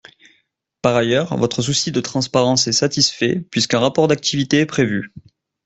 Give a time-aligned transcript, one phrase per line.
[0.81, 5.13] Par ailleurs, votre souci de transparence est satisfait, puisqu’un rapport d’activité est prévu.